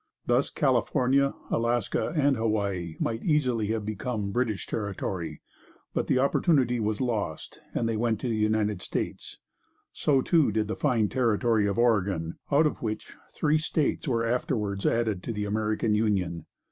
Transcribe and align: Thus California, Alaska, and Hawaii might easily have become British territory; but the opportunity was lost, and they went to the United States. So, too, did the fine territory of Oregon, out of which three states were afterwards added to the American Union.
Thus 0.25 0.49
California, 0.49 1.35
Alaska, 1.51 2.11
and 2.15 2.35
Hawaii 2.35 2.95
might 2.99 3.21
easily 3.23 3.67
have 3.67 3.85
become 3.85 4.31
British 4.31 4.65
territory; 4.65 5.41
but 5.93 6.07
the 6.07 6.17
opportunity 6.17 6.79
was 6.79 7.01
lost, 7.01 7.61
and 7.75 7.87
they 7.87 7.95
went 7.95 8.19
to 8.21 8.27
the 8.27 8.35
United 8.35 8.81
States. 8.81 9.37
So, 9.93 10.23
too, 10.23 10.51
did 10.51 10.67
the 10.67 10.75
fine 10.75 11.07
territory 11.07 11.67
of 11.67 11.77
Oregon, 11.77 12.39
out 12.51 12.65
of 12.65 12.81
which 12.81 13.15
three 13.31 13.59
states 13.59 14.07
were 14.07 14.25
afterwards 14.25 14.87
added 14.87 15.21
to 15.21 15.33
the 15.33 15.45
American 15.45 15.93
Union. 15.93 16.47